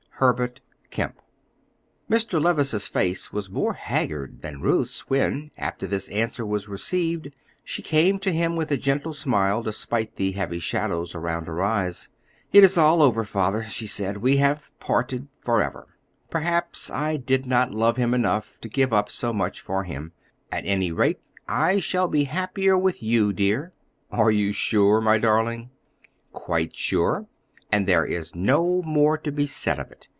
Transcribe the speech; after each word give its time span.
HERBERT 0.21 0.59
KEMP. 0.91 1.19
Mr. 2.07 2.39
Levice's 2.39 2.87
face 2.87 3.33
was 3.33 3.49
more 3.49 3.73
haggard 3.73 4.43
than 4.43 4.61
Ruth's 4.61 5.09
when, 5.09 5.49
after 5.57 5.87
this 5.87 6.07
answer 6.09 6.45
was 6.45 6.67
received, 6.69 7.31
she 7.63 7.81
came 7.81 8.19
to 8.19 8.31
him 8.31 8.55
with 8.55 8.69
a 8.69 8.77
gentle 8.77 9.13
smile, 9.13 9.63
despite 9.63 10.17
the 10.17 10.33
heavy 10.33 10.59
shadows 10.59 11.15
around 11.15 11.47
her 11.47 11.63
eyes. 11.63 12.07
"It 12.51 12.63
is 12.63 12.77
all 12.77 13.01
over, 13.01 13.23
Father," 13.23 13.63
she 13.63 13.87
said; 13.87 14.17
"we 14.17 14.37
have 14.37 14.69
parted 14.79 15.27
forever. 15.39 15.87
Perhaps 16.29 16.91
I 16.91 17.17
did 17.17 17.47
not 17.47 17.71
love 17.71 17.97
him 17.97 18.13
enough 18.13 18.61
to 18.61 18.69
give 18.69 18.93
up 18.93 19.09
so 19.09 19.33
much 19.33 19.59
for 19.59 19.85
him. 19.85 20.11
At 20.51 20.67
any 20.67 20.91
rate 20.91 21.17
I 21.47 21.79
shall 21.79 22.07
be 22.07 22.25
happier 22.25 22.77
with 22.77 23.01
you, 23.01 23.33
dear." 23.33 23.73
"Are 24.11 24.29
you 24.29 24.53
sure, 24.53 25.01
my 25.01 25.17
darling?" 25.17 25.71
"Quite 26.31 26.75
sure; 26.75 27.25
and 27.73 27.87
there 27.87 28.05
is 28.05 28.35
no 28.35 28.81
more 28.83 29.17
to 29.17 29.31
be 29.31 29.47
said 29.47 29.79
of 29.79 29.89
it. 29.89 30.07